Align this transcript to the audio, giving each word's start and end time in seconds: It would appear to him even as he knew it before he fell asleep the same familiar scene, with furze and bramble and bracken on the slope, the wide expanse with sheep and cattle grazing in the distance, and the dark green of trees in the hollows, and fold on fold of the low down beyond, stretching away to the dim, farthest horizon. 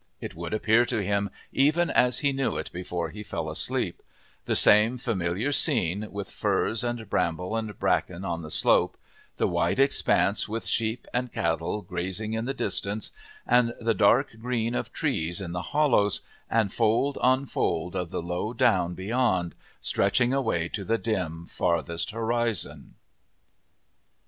It 0.19 0.33
would 0.33 0.51
appear 0.51 0.83
to 0.85 1.03
him 1.03 1.29
even 1.53 1.91
as 1.91 2.17
he 2.25 2.33
knew 2.33 2.57
it 2.57 2.71
before 2.71 3.11
he 3.11 3.21
fell 3.21 3.47
asleep 3.51 4.01
the 4.45 4.55
same 4.55 4.97
familiar 4.97 5.51
scene, 5.51 6.07
with 6.11 6.31
furze 6.31 6.83
and 6.83 7.07
bramble 7.07 7.55
and 7.55 7.77
bracken 7.77 8.25
on 8.25 8.41
the 8.41 8.49
slope, 8.49 8.97
the 9.37 9.47
wide 9.47 9.77
expanse 9.77 10.49
with 10.49 10.65
sheep 10.65 11.05
and 11.13 11.31
cattle 11.31 11.83
grazing 11.83 12.33
in 12.33 12.45
the 12.45 12.53
distance, 12.55 13.11
and 13.45 13.75
the 13.79 13.93
dark 13.93 14.29
green 14.41 14.73
of 14.73 14.91
trees 14.91 15.39
in 15.39 15.51
the 15.51 15.61
hollows, 15.69 16.21
and 16.49 16.73
fold 16.73 17.19
on 17.19 17.45
fold 17.45 17.95
of 17.95 18.09
the 18.09 18.23
low 18.23 18.53
down 18.53 18.95
beyond, 18.95 19.53
stretching 19.81 20.33
away 20.33 20.67
to 20.69 20.83
the 20.83 20.97
dim, 20.97 21.45
farthest 21.45 22.09
horizon. 22.09 22.95